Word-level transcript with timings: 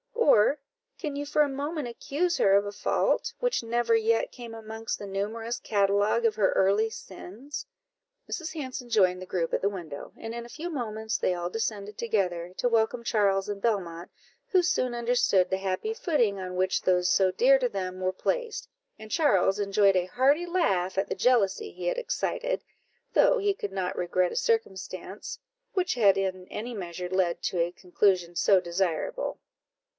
or 0.15 0.57
can 0.97 1.15
you 1.15 1.25
for 1.27 1.41
a 1.43 1.49
moment 1.49 1.87
accuse 1.87 2.37
her 2.39 2.55
of 2.57 2.65
a 2.65 2.71
fault, 2.71 3.33
which 3.39 3.61
never 3.63 3.95
yet 3.95 4.31
came 4.31 4.53
amongst 4.55 4.97
the 4.97 5.05
numerous 5.05 5.59
catalogue 5.59 6.25
of 6.25 6.35
her 6.35 6.51
early 6.53 6.89
sins?" 6.89 7.65
Mrs. 8.31 8.53
Hanson 8.53 8.89
joined 8.89 9.21
the 9.21 9.27
group 9.27 9.53
at 9.53 9.61
the 9.61 9.69
window, 9.69 10.11
and 10.17 10.33
in 10.33 10.43
a 10.45 10.49
few 10.49 10.69
moments 10.71 11.17
they 11.17 11.33
all 11.35 11.49
descended 11.51 11.97
together, 11.99 12.51
to 12.57 12.69
welcome 12.69 13.03
Charles 13.03 13.47
and 13.49 13.61
Belmont, 13.61 14.09
who 14.47 14.61
soon 14.63 14.95
understood 14.95 15.49
the 15.51 15.57
happy 15.57 15.93
footing 15.93 16.39
on 16.39 16.55
which 16.55 16.81
those 16.81 17.07
so 17.09 17.29
dear 17.31 17.59
to 17.59 17.69
them 17.69 17.99
were 17.99 18.11
placed; 18.13 18.67
and 18.97 19.11
Charles 19.11 19.59
enjoyed 19.59 19.95
a 19.95 20.05
hearty 20.05 20.45
laugh 20.47 20.97
at 20.97 21.07
the 21.09 21.15
jealousy 21.15 21.71
he 21.71 21.87
had 21.87 21.97
excited, 21.97 22.63
though 23.13 23.37
he 23.39 23.53
could 23.53 23.71
not 23.73 23.95
regret 23.95 24.31
a 24.31 24.35
circumstance 24.37 25.37
which 25.73 25.93
had 25.95 26.17
in 26.17 26.47
any 26.49 26.73
measure 26.73 27.09
led 27.09 27.41
to 27.43 27.59
a 27.59 27.71
conclusion 27.71 28.35
so 28.35 28.59
desirable. 28.59 29.39